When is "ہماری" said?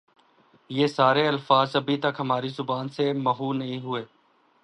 2.19-2.49